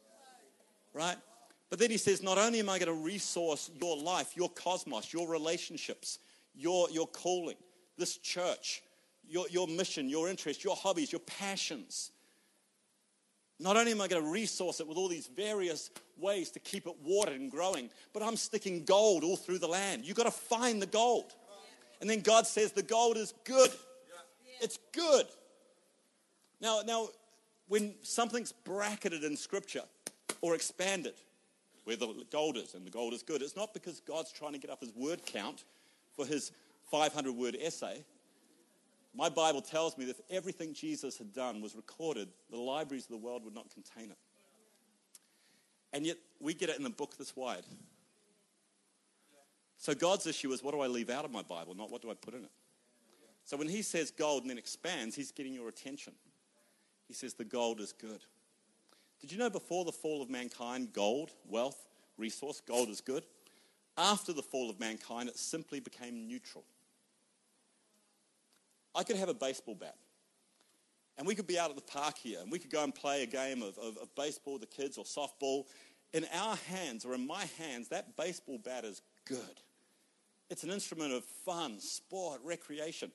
[0.94, 1.18] Right?
[1.70, 5.12] But then he says, not only am I going to resource your life, your cosmos,
[5.12, 6.20] your relationships,
[6.54, 7.58] your, your calling,
[7.98, 8.84] this church,
[9.28, 12.12] your, your mission, your interests, your hobbies, your passions,
[13.60, 16.88] not only am I going to resource it with all these various ways to keep
[16.88, 20.06] it watered and growing, but I'm sticking gold all through the land.
[20.06, 21.34] You've got to find the gold.
[22.02, 23.72] And then God says the gold is good.
[24.62, 25.26] It's good.
[26.62, 27.10] Now, now,
[27.68, 29.84] when something's bracketed in Scripture
[30.42, 31.14] or expanded,
[31.86, 34.60] where the gold is and the gold is good, it's not because God's trying to
[34.60, 35.64] get up his word count
[36.16, 36.52] for his
[36.92, 38.04] 500 word essay.
[39.16, 43.12] My Bible tells me that if everything Jesus had done was recorded, the libraries of
[43.12, 44.18] the world would not contain it.
[45.94, 47.64] And yet we get it in a book this wide.
[49.78, 52.10] So God's issue is what do I leave out of my Bible, not what do
[52.10, 52.52] I put in it.
[53.46, 56.14] So when he says gold and then expands, he's getting your attention.
[57.08, 58.22] He says the gold is good.
[59.22, 63.26] Did you know before the fall of mankind, gold, wealth, resource, gold is good?
[63.98, 66.64] After the fall of mankind, it simply became neutral.
[68.94, 69.96] I could have a baseball bat.
[71.18, 73.24] And we could be out at the park here and we could go and play
[73.24, 75.64] a game of, of, of, baseball the kids or softball.
[76.14, 79.62] In our hands or in my hands, that baseball bat is good.
[80.50, 83.12] It's an instrument of fun, sport, recreation.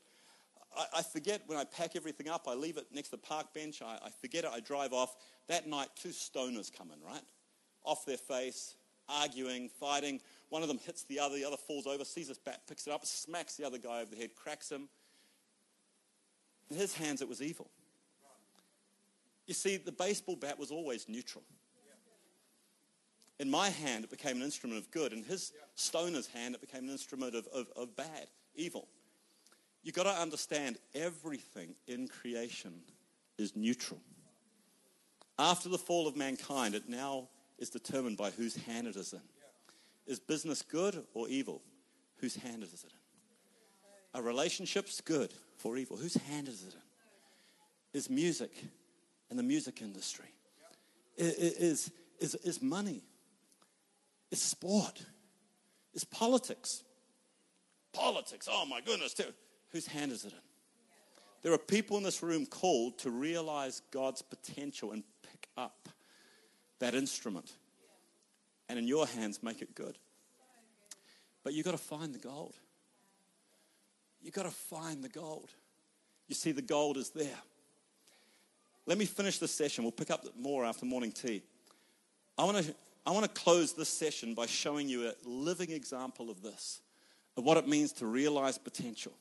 [0.76, 3.52] I, I forget when I pack everything up, I leave it next to the park
[3.54, 5.16] bench, I, I forget it, I drive off.
[5.48, 7.22] That night, two stoners come in, right?
[7.84, 8.76] Off their face,
[9.08, 10.20] arguing, fighting.
[10.48, 12.92] One of them hits the other, the other falls over, sees this bat, picks it
[12.92, 14.88] up, smacks the other guy over the head, cracks him.
[16.70, 17.70] In his hands, it was evil.
[19.46, 21.42] You see, the baseball bat was always neutral.
[23.40, 25.12] In my hand, it became an instrument of good.
[25.12, 28.86] In his stoner's hand, it became an instrument of, of, of bad, evil.
[29.82, 32.74] You've got to understand everything in creation
[33.38, 34.00] is neutral.
[35.38, 39.20] After the fall of mankind, it now is determined by whose hand it is in.
[40.06, 41.62] Is business good or evil?
[42.18, 44.20] Whose hand is it in?
[44.20, 45.32] Are relationships good?
[45.60, 45.96] for evil.
[45.96, 47.98] Whose hand is it in?
[47.98, 48.50] Is music
[49.28, 50.26] and the music industry?
[51.16, 53.02] Is, is, is money?
[54.30, 55.04] Is sport?
[55.92, 56.82] Is politics?
[57.92, 59.14] Politics, oh my goodness.
[59.72, 60.38] Whose hand is it in?
[61.42, 65.88] There are people in this room called to realize God's potential and pick up
[66.80, 67.52] that instrument.
[68.68, 69.96] And in your hands, make it good.
[71.42, 72.54] But you've got to find the gold.
[74.20, 75.50] You've got to find the gold.
[76.28, 77.38] You see, the gold is there.
[78.86, 79.84] Let me finish this session.
[79.84, 81.42] We'll pick up more after morning tea.
[82.36, 82.74] I want to
[83.06, 86.80] I want to close this session by showing you a living example of this,
[87.36, 89.12] of what it means to realize potential.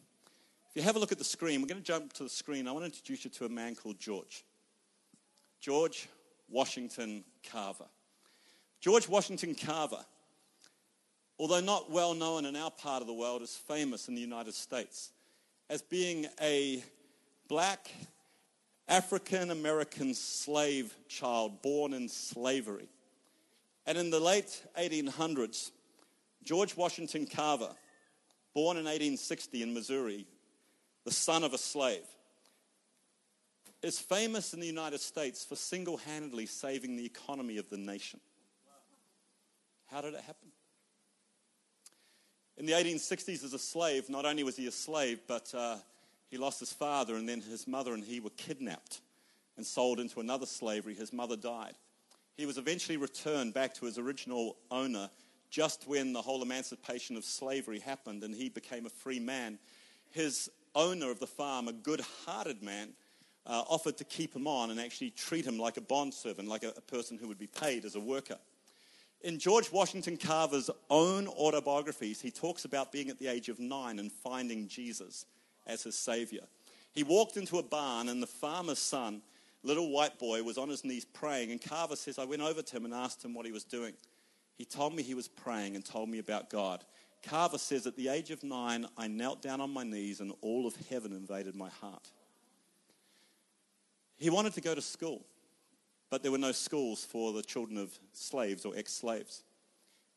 [0.69, 2.67] If you have a look at the screen, we're going to jump to the screen.
[2.67, 4.43] I want to introduce you to a man called George.
[5.59, 6.07] George
[6.47, 7.87] Washington Carver.
[8.79, 10.05] George Washington Carver,
[11.39, 14.53] although not well known in our part of the world, is famous in the United
[14.53, 15.11] States
[15.71, 16.83] as being a
[17.47, 17.91] black
[18.87, 22.89] African American slave child born in slavery.
[23.87, 25.71] And in the late 1800s,
[26.43, 27.75] George Washington Carver,
[28.53, 30.27] born in 1860 in Missouri,
[31.05, 32.05] the son of a slave,
[33.81, 38.19] is famous in the United States for single handedly saving the economy of the nation.
[39.87, 40.49] How did it happen?
[42.57, 45.77] In the 1860s, as a slave, not only was he a slave, but uh,
[46.29, 48.99] he lost his father, and then his mother and he were kidnapped
[49.55, 50.93] and sold into another slavery.
[50.93, 51.75] His mother died.
[52.35, 55.09] He was eventually returned back to his original owner
[55.49, 59.57] just when the whole emancipation of slavery happened and he became a free man.
[60.11, 62.89] His owner of the farm, a good hearted man,
[63.45, 66.69] uh, offered to keep him on and actually treat him like a bondservant, like a,
[66.77, 68.37] a person who would be paid as a worker.
[69.21, 73.99] In George Washington Carver's own autobiographies, he talks about being at the age of nine
[73.99, 75.25] and finding Jesus
[75.67, 76.43] as his savior.
[76.93, 79.21] He walked into a barn, and the farmer's son,
[79.61, 81.51] little white boy, was on his knees praying.
[81.51, 83.93] And Carver says, I went over to him and asked him what he was doing.
[84.57, 86.83] He told me he was praying and told me about God.
[87.23, 90.65] Carver says, At the age of nine, I knelt down on my knees, and all
[90.65, 92.07] of heaven invaded my heart.
[94.17, 95.25] He wanted to go to school,
[96.09, 99.43] but there were no schools for the children of slaves or ex slaves.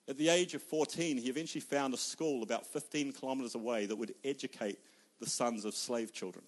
[0.09, 3.97] At the age of 14, he eventually found a school about 15 kilometers away that
[3.97, 4.79] would educate
[5.21, 6.45] the sons of slave children,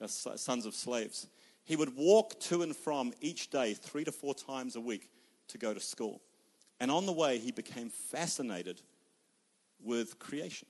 [0.00, 1.28] uh, sons of slaves.
[1.64, 5.10] He would walk to and from each day, three to four times a week,
[5.48, 6.20] to go to school.
[6.80, 8.82] And on the way, he became fascinated
[9.82, 10.68] with creation.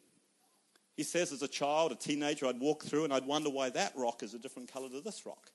[0.96, 3.92] He says, as a child, a teenager, I'd walk through and I'd wonder why that
[3.96, 5.50] rock is a different color to this rock.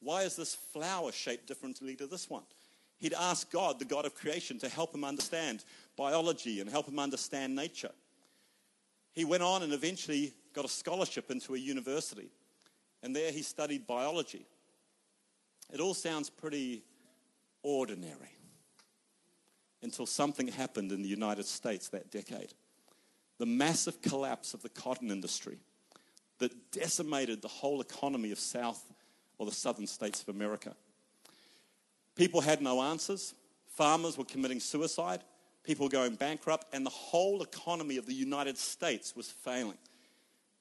[0.00, 2.42] Why is this flower shaped differently to this one?
[2.98, 5.64] He'd ask God, the God of creation, to help him understand
[5.96, 7.92] biology and help him understand nature.
[9.12, 12.30] He went on and eventually got a scholarship into a university,
[13.02, 14.46] and there he studied biology.
[15.72, 16.82] It all sounds pretty
[17.62, 18.36] ordinary
[19.82, 22.54] until something happened in the United States that decade.
[23.38, 25.58] The massive collapse of the cotton industry
[26.38, 28.92] that decimated the whole economy of South
[29.38, 30.74] or the southern states of America.
[32.14, 33.34] People had no answers.
[33.66, 35.22] Farmers were committing suicide.
[35.64, 36.66] People going bankrupt.
[36.74, 39.78] And the whole economy of the United States was failing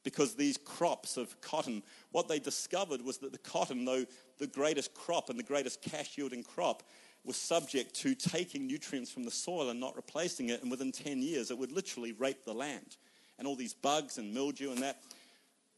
[0.04, 4.06] because these crops of cotton, what they discovered was that the cotton, though
[4.40, 6.84] the greatest crop and the greatest cash yielding crop,
[7.24, 10.62] was subject to taking nutrients from the soil and not replacing it.
[10.62, 12.98] And within 10 years, it would literally rape the land.
[13.38, 15.02] And all these bugs and mildew and that.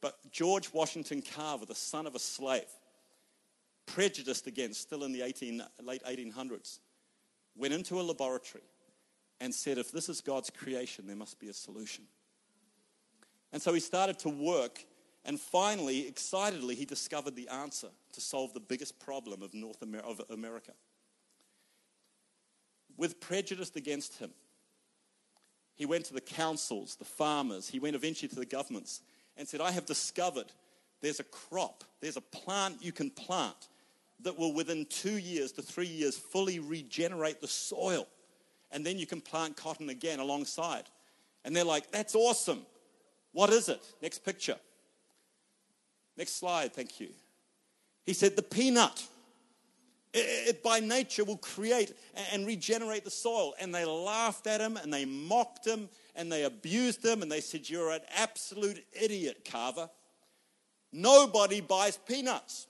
[0.01, 2.63] But George Washington Carver, the son of a slave,
[3.86, 6.79] prejudiced against still in the 18, late 1800s,
[7.56, 8.63] went into a laboratory
[9.39, 12.06] and said, if this is God's creation, there must be a solution.
[13.51, 14.84] And so he started to work,
[15.25, 19.99] and finally, excitedly, he discovered the answer to solve the biggest problem of North Amer-
[19.99, 20.71] of America.
[22.97, 24.32] With prejudice against him,
[25.75, 29.01] he went to the councils, the farmers, he went eventually to the governments
[29.38, 30.51] and said, I have discovered
[31.01, 33.67] there's a crop, there's a plant you can plant
[34.21, 38.08] that will within two years to three years fully regenerate the soil.
[38.71, 40.84] And then you can plant cotton again alongside.
[41.43, 42.62] And they're like, that's awesome.
[43.34, 43.82] What is it?
[44.01, 44.56] Next picture.
[46.15, 47.10] Next slide, thank you.
[48.06, 49.08] He said, the peanut.
[50.13, 51.97] It, by nature will create
[52.32, 53.54] and regenerate the soil.
[53.60, 57.41] And they laughed at him and they mocked him and they abused him and they
[57.41, 59.89] said, You're an absolute idiot, Carver.
[60.91, 62.67] Nobody buys peanuts.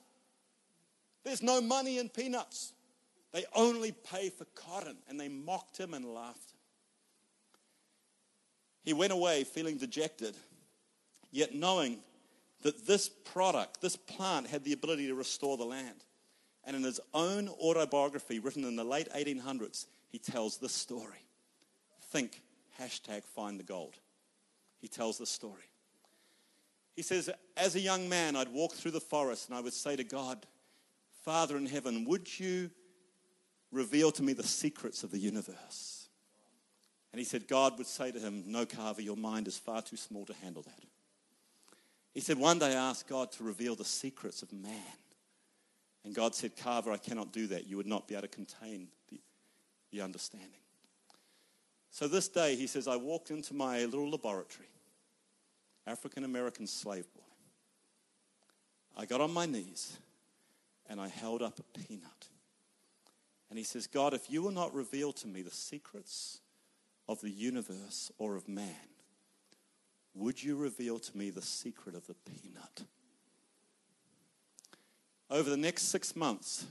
[1.24, 2.72] There's no money in peanuts.
[3.32, 4.96] They only pay for cotton.
[5.08, 6.54] And they mocked him and laughed.
[8.84, 10.34] He went away feeling dejected,
[11.30, 12.00] yet knowing
[12.62, 16.04] that this product, this plant, had the ability to restore the land.
[16.66, 21.26] And in his own autobiography, written in the late 1800s, he tells this story.
[22.10, 22.42] Think,
[22.80, 23.94] hashtag find the gold.
[24.80, 25.68] He tells this story.
[26.96, 29.96] He says, As a young man, I'd walk through the forest and I would say
[29.96, 30.46] to God,
[31.24, 32.70] Father in heaven, would you
[33.72, 36.08] reveal to me the secrets of the universe?
[37.12, 39.96] And he said, God would say to him, No, Carver, your mind is far too
[39.96, 40.80] small to handle that.
[42.12, 44.98] He said, One day I asked God to reveal the secrets of man.
[46.04, 47.66] And God said, Carver, I cannot do that.
[47.66, 49.20] You would not be able to contain the,
[49.90, 50.50] the understanding.
[51.90, 54.68] So this day, he says, I walked into my little laboratory,
[55.86, 57.22] African American slave boy.
[58.96, 59.96] I got on my knees
[60.88, 62.28] and I held up a peanut.
[63.48, 66.40] And he says, God, if you will not reveal to me the secrets
[67.08, 68.74] of the universe or of man,
[70.14, 72.82] would you reveal to me the secret of the peanut?
[75.34, 76.64] Over the next six months,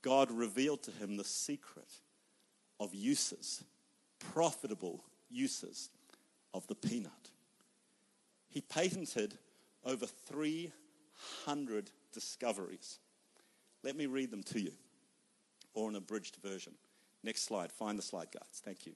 [0.00, 2.00] God revealed to him the secret
[2.80, 3.62] of uses,
[4.32, 5.90] profitable uses
[6.54, 7.12] of the peanut.
[8.48, 9.34] He patented
[9.84, 13.00] over 300 discoveries.
[13.82, 14.72] Let me read them to you,
[15.74, 16.72] or an abridged version.
[17.22, 17.70] Next slide.
[17.70, 18.62] Find the slide guides.
[18.64, 18.94] Thank you.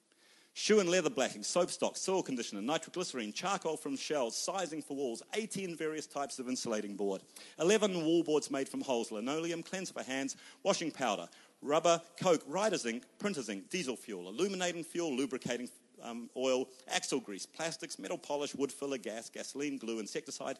[0.59, 5.23] Shoe and leather blacking, soap stock, soil conditioner, nitroglycerine, charcoal from shells, sizing for walls,
[5.35, 7.23] 18 various types of insulating board,
[7.61, 10.35] 11 wall boards made from holes, linoleum, cleanser for hands,
[10.65, 11.29] washing powder,
[11.63, 15.69] rubber, coke, rider's ink, printer's ink, diesel fuel, illuminating fuel, lubricating
[16.03, 20.59] um, oil, axle grease, plastics, metal polish, wood filler, gas, gasoline, glue, insecticide,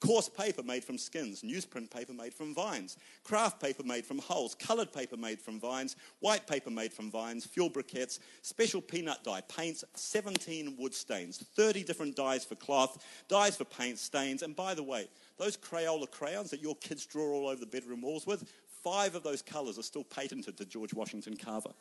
[0.00, 4.54] coarse paper made from skins, newsprint paper made from vines, kraft paper made from hulls,
[4.54, 9.42] coloured paper made from vines, white paper made from vines, fuel briquettes, special peanut dye,
[9.42, 14.74] paints, 17 wood stains, 30 different dyes for cloth, dyes for paint, stains, and by
[14.74, 15.06] the way,
[15.38, 18.50] those Crayola crayons that your kids draw all over the bedroom walls with,
[18.82, 21.72] five of those colours are still patented to George Washington Carver.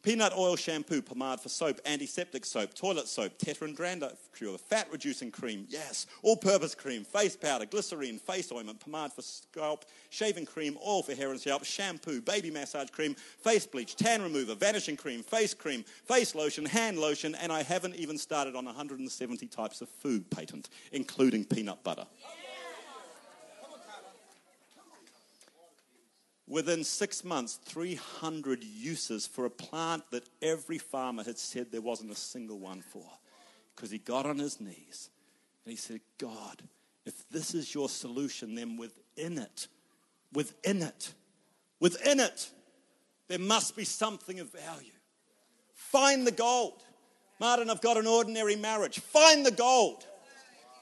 [0.00, 4.86] Peanut oil shampoo, pomade for soap, antiseptic soap, toilet soap, tetter and dandruff cure, fat
[4.92, 10.46] reducing cream, yes, all purpose cream, face powder, glycerine, face ointment, pomade for scalp, shaving
[10.46, 14.96] cream, oil for hair and scalp, shampoo, baby massage cream, face bleach, tan remover, vanishing
[14.96, 19.80] cream, face cream, face lotion, hand lotion, and I haven't even started on 170 types
[19.80, 22.06] of food patent, including peanut butter.
[26.48, 32.10] Within six months, 300 uses for a plant that every farmer had said there wasn't
[32.10, 33.06] a single one for.
[33.74, 35.10] Because he got on his knees
[35.64, 36.62] and he said, God,
[37.04, 39.68] if this is your solution, then within it,
[40.32, 41.12] within it,
[41.80, 42.50] within it,
[43.28, 44.92] there must be something of value.
[45.74, 46.82] Find the gold.
[47.40, 48.98] Martin, I've got an ordinary marriage.
[48.98, 50.04] Find the gold.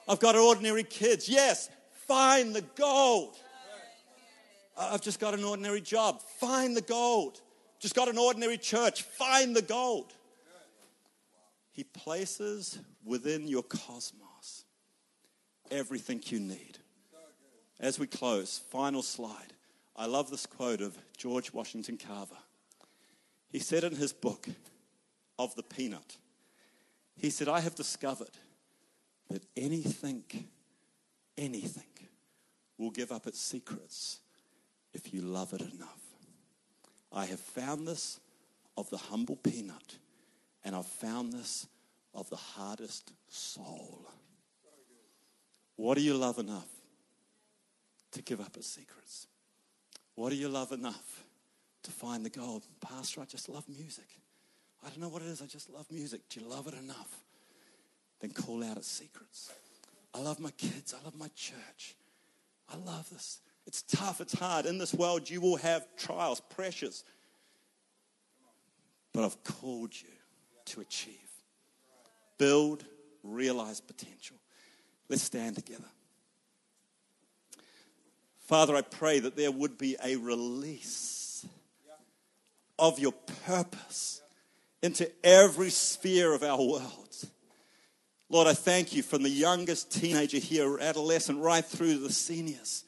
[0.08, 1.28] I've got ordinary kids.
[1.28, 1.68] Yes,
[2.06, 3.36] find the gold.
[4.76, 6.20] I've just got an ordinary job.
[6.38, 7.40] Find the gold.
[7.78, 9.02] Just got an ordinary church.
[9.02, 10.12] Find the gold.
[11.72, 14.64] He places within your cosmos
[15.70, 16.78] everything you need.
[17.78, 19.52] As we close, final slide.
[19.94, 22.36] I love this quote of George Washington Carver.
[23.50, 24.48] He said in his book,
[25.38, 26.16] Of the Peanut,
[27.16, 28.36] he said, I have discovered
[29.30, 30.24] that anything,
[31.36, 31.84] anything
[32.78, 34.20] will give up its secrets
[34.96, 36.00] if you love it enough.
[37.12, 38.18] I have found this
[38.76, 39.98] of the humble peanut,
[40.64, 41.66] and I've found this
[42.14, 44.08] of the hardest soul.
[45.76, 46.68] What do you love enough
[48.12, 49.26] to give up its secrets?
[50.14, 51.24] What do you love enough
[51.82, 52.64] to find the gold?
[52.80, 54.08] Pastor, I just love music.
[54.82, 56.22] I don't know what it is, I just love music.
[56.30, 57.20] Do you love it enough?
[58.20, 59.52] Then call out its secrets.
[60.14, 61.96] I love my kids, I love my church.
[62.72, 63.40] I love this.
[63.66, 64.64] It's tough, it's hard.
[64.66, 67.04] In this world, you will have trials, pressures.
[69.12, 70.08] But I've called you
[70.66, 71.14] to achieve,
[72.38, 72.84] build,
[73.22, 74.36] realize potential.
[75.08, 75.84] Let's stand together.
[78.46, 81.44] Father, I pray that there would be a release
[82.78, 83.12] of your
[83.44, 84.22] purpose
[84.82, 86.92] into every sphere of our world.
[88.28, 92.84] Lord, I thank you from the youngest teenager here, adolescent, right through to the seniors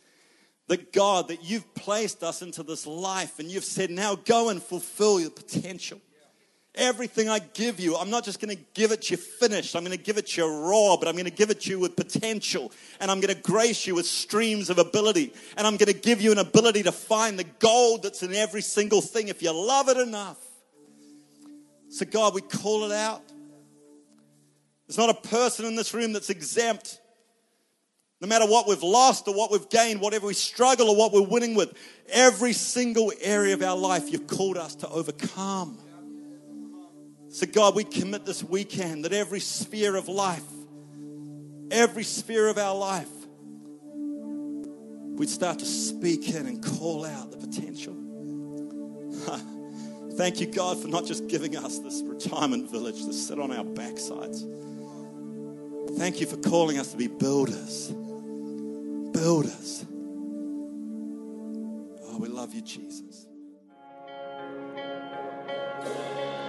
[0.68, 4.62] that God, that you've placed us into this life and you've said, now go and
[4.62, 6.00] fulfill your potential.
[6.74, 9.74] Everything I give you, I'm not just going to give it you finished.
[9.74, 11.96] I'm going to give it you raw, but I'm going to give it you with
[11.96, 12.70] potential.
[13.00, 15.32] And I'm going to grace you with streams of ability.
[15.56, 18.62] And I'm going to give you an ability to find the gold that's in every
[18.62, 20.38] single thing if you love it enough.
[21.88, 23.22] So, God, we call it out.
[24.86, 27.00] There's not a person in this room that's exempt.
[28.20, 31.22] No matter what we've lost or what we've gained, whatever we struggle or what we're
[31.22, 31.72] winning with,
[32.08, 35.78] every single area of our life you've called us to overcome.
[37.30, 40.42] So, God, we commit this weekend that every sphere of life,
[41.70, 43.08] every sphere of our life,
[43.92, 47.94] we'd start to speak in and call out the potential.
[50.16, 53.64] Thank you, God, for not just giving us this retirement village to sit on our
[53.64, 54.42] backsides.
[55.96, 57.92] Thank you for calling us to be builders
[59.12, 59.84] builders.
[62.04, 63.26] Oh, we love you, Jesus.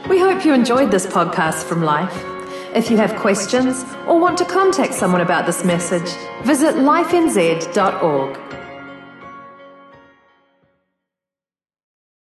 [0.10, 2.26] We hope you enjoyed this podcast from Life.
[2.74, 6.10] If you have questions or want to contact someone about this message,
[6.44, 8.49] visit lifenz.org.